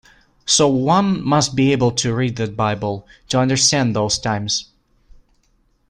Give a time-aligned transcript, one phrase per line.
[0.47, 4.71] So one must be able to read the Bible to understand those times.